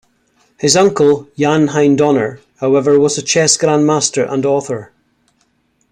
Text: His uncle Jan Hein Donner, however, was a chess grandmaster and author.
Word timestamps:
His 0.57 0.75
uncle 0.75 1.29
Jan 1.37 1.67
Hein 1.67 1.95
Donner, 1.95 2.39
however, 2.57 2.99
was 2.99 3.19
a 3.19 3.21
chess 3.21 3.55
grandmaster 3.55 4.27
and 4.27 4.43
author. 4.47 4.91